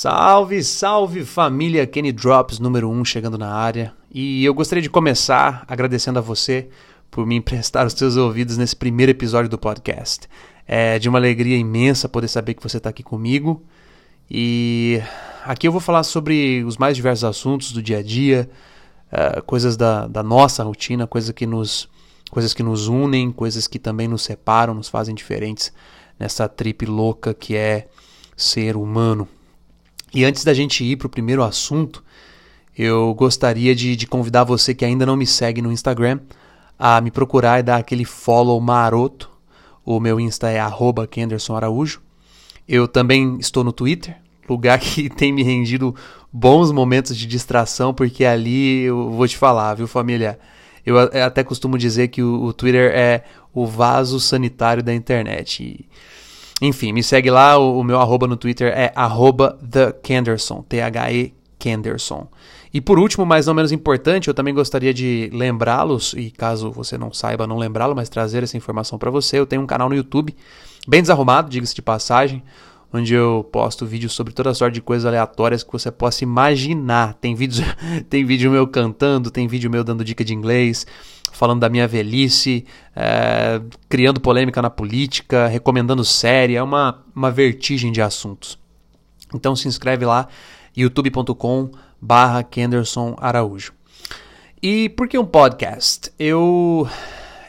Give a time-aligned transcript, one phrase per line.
[0.00, 3.92] Salve, salve família Kenny Drops número 1 um, chegando na área.
[4.08, 6.68] E eu gostaria de começar agradecendo a você
[7.10, 10.28] por me emprestar os seus ouvidos nesse primeiro episódio do podcast.
[10.68, 13.60] É de uma alegria imensa poder saber que você está aqui comigo.
[14.30, 15.02] E
[15.44, 18.48] aqui eu vou falar sobre os mais diversos assuntos do dia a dia,
[19.12, 21.88] uh, coisas da, da nossa rotina, coisas que, nos,
[22.30, 25.72] coisas que nos unem, coisas que também nos separam, nos fazem diferentes
[26.20, 27.88] nessa trip louca que é
[28.36, 29.26] ser humano.
[30.12, 32.02] E antes da gente ir para o primeiro assunto,
[32.76, 36.20] eu gostaria de, de, convidar você que ainda não me segue no Instagram
[36.78, 39.28] a me procurar e dar aquele follow maroto.
[39.84, 40.60] O meu Insta é
[41.10, 42.00] @kendersonaraújo.
[42.68, 44.16] Eu também estou no Twitter,
[44.48, 45.94] lugar que tem me rendido
[46.32, 50.38] bons momentos de distração, porque ali eu vou te falar, viu, família?
[50.86, 55.62] Eu até costumo dizer que o, o Twitter é o vaso sanitário da internet.
[55.62, 55.86] E,
[56.60, 62.28] enfim, me segue lá, o, o meu arroba no Twitter é arroba TheKenderson, T-H-E Kenderson.
[62.72, 66.98] E por último, mas não menos importante, eu também gostaria de lembrá-los, e caso você
[66.98, 69.94] não saiba, não lembrá-lo, mas trazer essa informação para você, eu tenho um canal no
[69.94, 70.36] YouTube,
[70.86, 72.42] bem desarrumado, diga-se de passagem,
[72.92, 77.14] onde eu posto vídeos sobre toda sorte de coisas aleatórias que você possa imaginar.
[77.14, 77.66] Tem vídeos,
[78.08, 80.86] tem vídeo meu cantando, tem vídeo meu dando dica de inglês,
[81.32, 87.92] falando da minha velhice, é, criando polêmica na política, recomendando série, é uma, uma vertigem
[87.92, 88.58] de assuntos.
[89.34, 90.28] Então se inscreve lá,
[90.76, 93.72] youtube.com barra Kenderson Araújo.
[94.62, 96.10] E por que um podcast?
[96.18, 96.88] Eu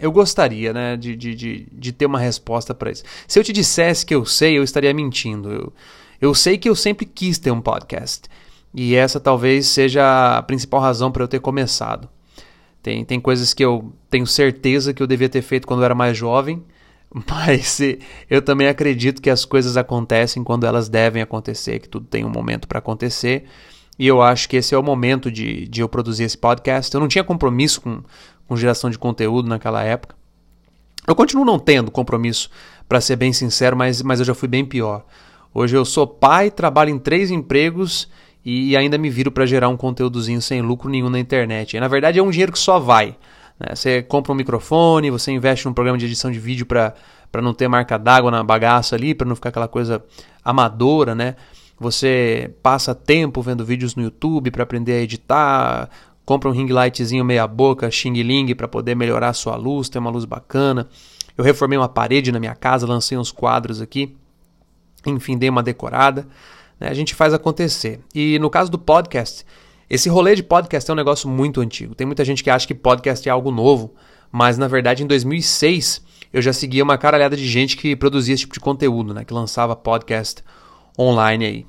[0.00, 3.02] eu gostaria né, de, de, de, de ter uma resposta para isso.
[3.26, 5.50] Se eu te dissesse que eu sei, eu estaria mentindo.
[5.50, 5.72] Eu,
[6.20, 8.28] eu sei que eu sempre quis ter um podcast.
[8.72, 12.08] E essa talvez seja a principal razão para eu ter começado.
[12.88, 15.94] Tem, tem coisas que eu tenho certeza que eu devia ter feito quando eu era
[15.94, 16.64] mais jovem,
[17.28, 17.78] mas
[18.30, 22.30] eu também acredito que as coisas acontecem quando elas devem acontecer, que tudo tem um
[22.30, 23.44] momento para acontecer.
[23.98, 26.94] E eu acho que esse é o momento de, de eu produzir esse podcast.
[26.94, 28.02] Eu não tinha compromisso com,
[28.46, 30.16] com geração de conteúdo naquela época.
[31.06, 32.48] Eu continuo não tendo compromisso,
[32.88, 35.04] para ser bem sincero, mas, mas eu já fui bem pior.
[35.52, 38.08] Hoje eu sou pai, trabalho em três empregos
[38.50, 41.76] e ainda me viro para gerar um conteúdozinho sem lucro nenhum na internet.
[41.76, 43.14] E, na verdade é um dinheiro que só vai.
[43.60, 43.74] Né?
[43.74, 46.94] Você compra um microfone, você investe num programa de edição de vídeo para
[47.42, 50.02] não ter marca d'água na bagaça ali, para não ficar aquela coisa
[50.42, 51.36] amadora, né?
[51.78, 55.90] Você passa tempo vendo vídeos no YouTube para aprender a editar,
[56.24, 59.98] compra um ring lightzinho meia boca, Xing Ling para poder melhorar a sua luz, ter
[59.98, 60.88] uma luz bacana.
[61.36, 64.16] Eu reformei uma parede na minha casa, lancei uns quadros aqui.
[65.06, 66.26] Enfim, dei uma decorada.
[66.78, 66.88] Né?
[66.88, 68.00] A gente faz acontecer.
[68.14, 69.44] E no caso do podcast,
[69.88, 71.94] esse rolê de podcast é um negócio muito antigo.
[71.94, 73.94] Tem muita gente que acha que podcast é algo novo,
[74.30, 76.02] mas na verdade em 2006
[76.32, 79.24] eu já seguia uma caralhada de gente que produzia esse tipo de conteúdo, né?
[79.24, 80.44] que lançava podcast
[80.98, 81.66] online aí.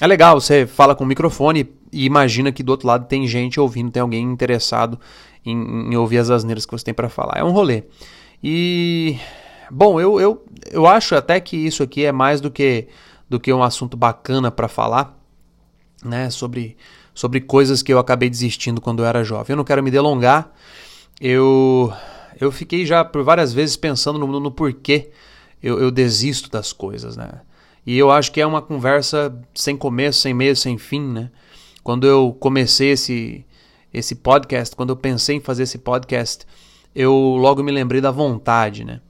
[0.00, 3.58] É legal, você fala com o microfone e imagina que do outro lado tem gente
[3.58, 5.00] ouvindo, tem alguém interessado
[5.44, 5.56] em,
[5.92, 7.38] em ouvir as asneiras que você tem para falar.
[7.38, 7.84] É um rolê.
[8.42, 9.16] E,
[9.70, 12.86] bom, eu, eu, eu acho até que isso aqui é mais do que
[13.28, 15.18] do que um assunto bacana para falar,
[16.04, 16.76] né, sobre,
[17.14, 19.52] sobre coisas que eu acabei desistindo quando eu era jovem.
[19.52, 20.52] Eu não quero me delongar,
[21.20, 21.92] eu,
[22.40, 25.10] eu fiquei já por várias vezes pensando no, no porquê
[25.62, 27.40] eu, eu desisto das coisas, né.
[27.86, 31.30] E eu acho que é uma conversa sem começo, sem meio, sem fim, né.
[31.82, 33.44] Quando eu comecei esse,
[33.92, 36.44] esse podcast, quando eu pensei em fazer esse podcast,
[36.94, 39.00] eu logo me lembrei da vontade, né?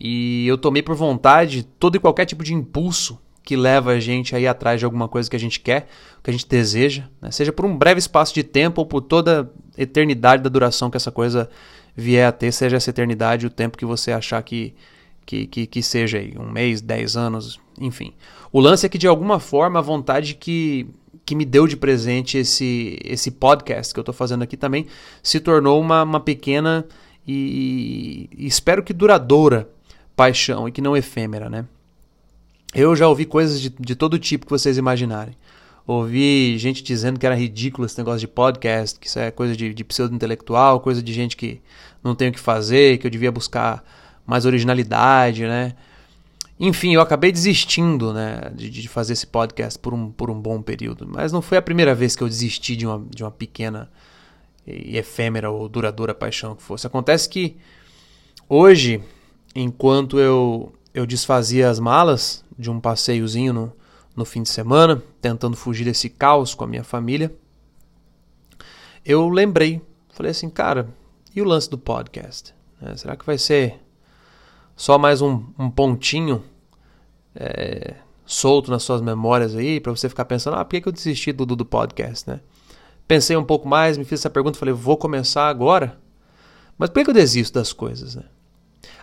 [0.00, 4.34] E eu tomei por vontade todo e qualquer tipo de impulso que leva a gente
[4.34, 5.86] aí atrás de alguma coisa que a gente quer,
[6.22, 7.30] que a gente deseja, né?
[7.30, 10.96] seja por um breve espaço de tempo ou por toda a eternidade da duração que
[10.96, 11.48] essa coisa
[11.94, 14.74] vier a ter, seja essa eternidade o tempo que você achar que,
[15.26, 18.14] que, que, que seja aí, um mês, dez anos, enfim.
[18.50, 20.86] O lance é que de alguma forma a vontade que,
[21.26, 24.86] que me deu de presente esse, esse podcast que eu estou fazendo aqui também
[25.22, 26.86] se tornou uma, uma pequena
[27.26, 29.68] e, e espero que duradoura
[30.16, 31.66] paixão e que não efêmera, né?
[32.74, 35.34] Eu já ouvi coisas de, de todo tipo que vocês imaginarem.
[35.86, 39.72] Ouvi gente dizendo que era ridículo esse negócio de podcast, que isso é coisa de,
[39.74, 41.60] de pseudo-intelectual, coisa de gente que
[42.02, 43.84] não tem o que fazer, que eu devia buscar
[44.26, 45.74] mais originalidade, né?
[46.58, 50.62] Enfim, eu acabei desistindo né, de, de, fazer esse podcast por um, por um bom
[50.62, 51.06] período.
[51.06, 53.90] Mas não foi a primeira vez que eu desisti de uma, de uma pequena
[54.66, 56.86] e efêmera ou duradoura paixão que fosse.
[56.86, 57.56] Acontece que
[58.48, 59.02] hoje,
[59.54, 63.72] enquanto eu, eu desfazia as malas de um passeiozinho no,
[64.14, 67.34] no fim de semana, tentando fugir desse caos com a minha família,
[69.04, 70.88] eu lembrei, falei assim, cara,
[71.34, 72.54] e o lance do podcast?
[72.80, 73.80] É, será que vai ser
[74.76, 76.44] só mais um, um pontinho
[77.34, 77.94] é,
[78.24, 81.32] solto nas suas memórias aí, para você ficar pensando, ah, por que, que eu desisti
[81.32, 82.40] do, do, podcast, né?
[83.06, 85.98] Pensei um pouco mais, me fiz essa pergunta, falei, vou começar agora?
[86.78, 88.24] Mas por que, que eu desisto das coisas, né?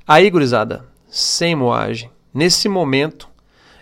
[0.07, 3.29] Aí, gurizada, sem moagem, nesse momento,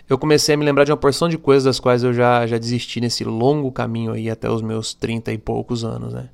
[0.08, 2.58] eu comecei a me lembrar de uma porção de coisas das quais eu já, já
[2.58, 6.28] desisti nesse longo caminho aí até os meus 30 e poucos anos, né?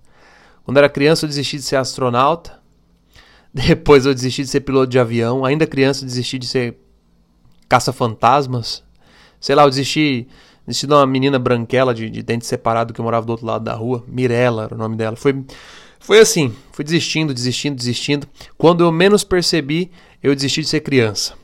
[0.65, 2.59] Quando era criança eu desisti de ser astronauta,
[3.53, 6.79] depois eu desisti de ser piloto de avião, ainda criança eu desisti de ser
[7.69, 8.83] caça-fantasmas,
[9.39, 10.27] sei lá, eu desisti,
[10.67, 13.75] desisti de uma menina branquela de, de dente separado que morava do outro lado da
[13.75, 15.45] rua, Mirella era o nome dela, foi...
[15.99, 18.29] Foi assim, fui desistindo, desistindo, desistindo.
[18.57, 19.91] Quando eu menos percebi,
[20.23, 21.35] eu desisti de ser criança.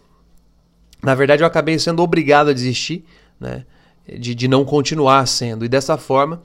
[1.02, 3.04] Na verdade, eu acabei sendo obrigado a desistir,
[3.38, 3.64] né?
[4.06, 5.64] De, de não continuar sendo.
[5.64, 6.42] E dessa forma,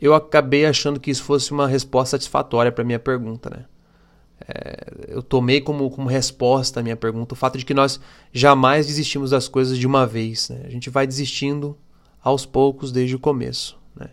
[0.00, 3.64] eu acabei achando que isso fosse uma resposta satisfatória para minha pergunta, né?
[4.48, 7.98] É, eu tomei como, como resposta a minha pergunta o fato de que nós
[8.32, 10.50] jamais desistimos das coisas de uma vez.
[10.50, 10.62] Né?
[10.64, 11.76] A gente vai desistindo
[12.22, 13.78] aos poucos desde o começo.
[13.94, 14.08] Né?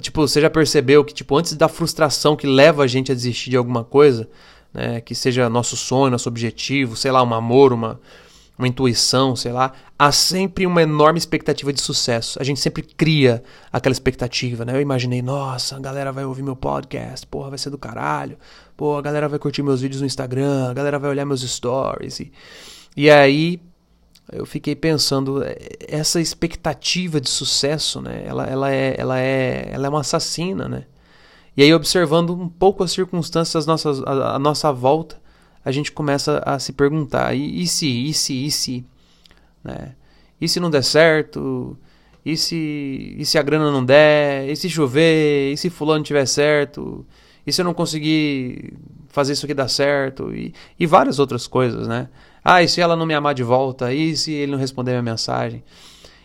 [0.00, 3.50] Tipo, você já percebeu que tipo, antes da frustração que leva a gente a desistir
[3.50, 4.28] de alguma coisa,
[4.72, 8.00] né, que seja nosso sonho, nosso objetivo, sei lá, um amor, uma,
[8.56, 12.38] uma intuição, sei lá, há sempre uma enorme expectativa de sucesso.
[12.40, 14.74] A gente sempre cria aquela expectativa, né?
[14.76, 18.36] Eu imaginei, nossa, a galera vai ouvir meu podcast, porra, vai ser do caralho.
[18.76, 22.20] Pô, a galera vai curtir meus vídeos no Instagram, a galera vai olhar meus stories.
[22.20, 22.32] E,
[22.96, 23.60] e aí
[24.32, 25.56] eu fiquei pensando, é,
[25.88, 28.22] essa expectativa de sucesso, né?
[28.26, 30.84] Ela, ela, é, ela, é, ela é uma assassina, né?
[31.56, 35.20] E aí, observando um pouco as circunstâncias nossas, a nossa volta,
[35.64, 38.86] a gente começa a se perguntar: e, e se, e se, e se?
[39.62, 39.94] Né?
[40.40, 41.76] E se não der certo?
[42.24, 44.48] E se, e se a grana não der?
[44.48, 45.52] E se chover?
[45.52, 47.04] E se fulano tiver certo?
[47.46, 48.74] E se eu não conseguir
[49.08, 50.34] fazer isso aqui dar certo?
[50.34, 52.08] E, e várias outras coisas, né?
[52.44, 53.92] Ah, e se ela não me amar de volta?
[53.92, 55.62] E se ele não responder minha mensagem?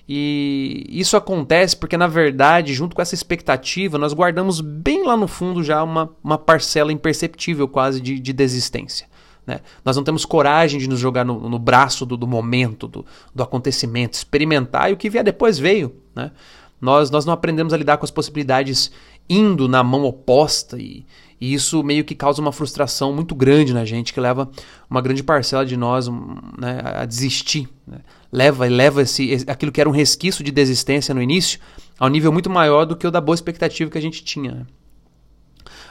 [0.07, 5.27] E isso acontece porque, na verdade, junto com essa expectativa, nós guardamos bem lá no
[5.27, 9.07] fundo já uma, uma parcela imperceptível quase de, de desistência.
[9.47, 9.61] Né?
[9.83, 13.43] Nós não temos coragem de nos jogar no, no braço do, do momento, do, do,
[13.43, 15.95] acontecimento, experimentar e o que vier depois veio.
[16.15, 16.31] Né?
[16.79, 18.91] Nós, nós não aprendemos a lidar com as possibilidades
[19.29, 21.05] indo na mão oposta e,
[21.39, 24.49] e isso meio que causa uma frustração muito grande na gente, que leva
[24.89, 27.67] uma grande parcela de nós né, a desistir.
[27.85, 27.99] Né?
[28.31, 31.59] Leva e leva esse, aquilo que era um resquício de desistência no início
[31.99, 34.51] a um nível muito maior do que o da boa expectativa que a gente tinha.
[34.51, 34.65] Né?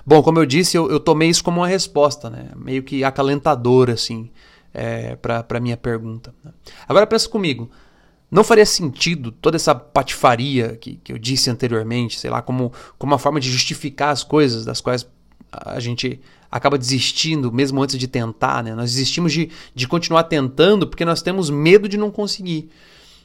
[0.07, 2.51] Bom, como eu disse, eu, eu tomei isso como uma resposta, né?
[2.57, 4.31] meio que acalentadora, assim,
[4.73, 6.35] é, para a minha pergunta.
[6.45, 6.53] Né?
[6.87, 7.71] Agora pensa comigo,
[8.35, 13.13] não faria sentido toda essa patifaria que, que eu disse anteriormente, sei lá, como, como
[13.13, 15.07] uma forma de justificar as coisas das quais
[15.53, 16.21] a gente
[16.51, 18.75] acaba desistindo mesmo antes de tentar, né?
[18.75, 22.71] Nós desistimos de, de continuar tentando porque nós temos medo de não conseguir.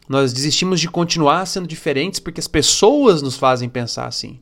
[0.08, 4.40] Nós desistimos de continuar sendo diferentes porque as pessoas nos fazem pensar assim.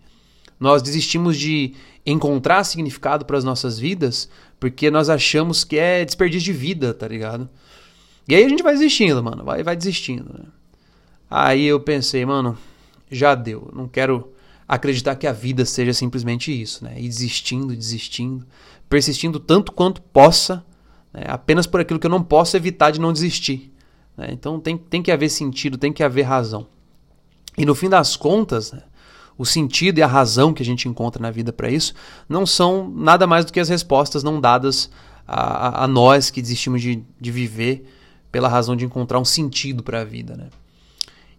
[0.59, 1.75] Nós desistimos de
[2.05, 4.27] encontrar significado para as nossas vidas
[4.59, 7.49] porque nós achamos que é desperdício de vida, tá ligado?
[8.27, 10.29] E aí a gente vai desistindo, mano, vai, vai desistindo.
[10.37, 10.56] Né?
[11.29, 12.57] Aí eu pensei, mano,
[13.11, 14.33] já deu, não quero
[14.67, 16.95] acreditar que a vida seja simplesmente isso, né?
[16.97, 18.45] E desistindo, desistindo,
[18.89, 20.63] persistindo tanto quanto possa,
[21.13, 21.23] né?
[21.27, 23.73] apenas por aquilo que eu não posso evitar de não desistir.
[24.15, 24.29] Né?
[24.31, 26.67] Então tem, tem que haver sentido, tem que haver razão.
[27.57, 28.83] E no fim das contas, né?
[29.37, 31.93] o sentido e a razão que a gente encontra na vida para isso
[32.27, 34.89] não são nada mais do que as respostas não dadas
[35.27, 37.87] a, a nós que desistimos de, de viver
[38.31, 40.35] pela razão de encontrar um sentido para a vida.
[40.35, 40.47] Né?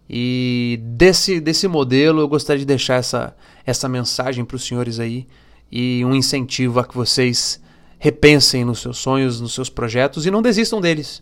[0.09, 3.35] E desse, desse modelo eu gostaria de deixar essa,
[3.65, 5.27] essa mensagem para os senhores aí
[5.71, 7.61] e um incentivo a que vocês
[7.99, 11.21] repensem nos seus sonhos, nos seus projetos e não desistam deles.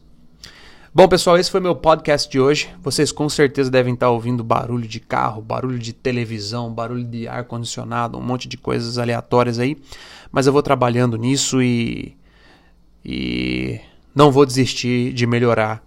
[0.93, 2.69] Bom, pessoal, esse foi meu podcast de hoje.
[2.81, 7.43] Vocês com certeza devem estar ouvindo barulho de carro, barulho de televisão, barulho de ar
[7.43, 9.77] condicionado, um monte de coisas aleatórias aí.
[10.31, 12.15] Mas eu vou trabalhando nisso e
[13.03, 13.79] e
[14.13, 15.86] não vou desistir de melhorar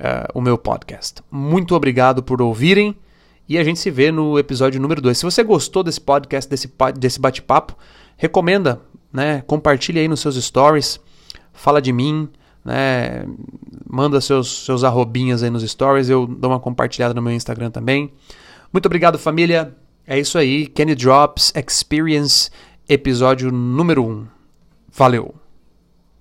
[0.00, 1.22] uh, o meu podcast.
[1.30, 2.96] Muito obrigado por ouvirem
[3.48, 5.18] e a gente se vê no episódio número 2.
[5.18, 7.76] Se você gostou desse podcast, desse, desse bate-papo,
[8.16, 8.80] recomenda,
[9.12, 9.42] né?
[9.46, 11.00] Compartilhe aí nos seus stories,
[11.52, 12.28] fala de mim
[12.66, 13.24] né?
[13.88, 18.12] Manda seus, seus arrobinhas aí nos stories, eu dou uma compartilhada no meu Instagram também.
[18.72, 19.72] Muito obrigado, família.
[20.04, 20.66] É isso aí.
[20.66, 22.50] Kenny Drops Experience,
[22.88, 24.10] episódio número 1.
[24.10, 24.26] Um.
[24.92, 25.45] Valeu!